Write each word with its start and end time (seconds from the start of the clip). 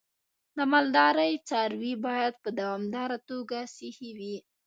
د 0.57 0.59
مالدارۍ 0.71 1.33
څاروی 1.47 1.93
باید 2.07 2.33
په 2.43 2.49
دوامداره 2.59 3.17
توګه 3.29 3.59
صحي 3.75 4.11
وي. 4.17 4.35